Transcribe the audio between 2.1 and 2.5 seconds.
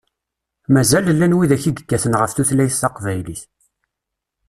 ɣef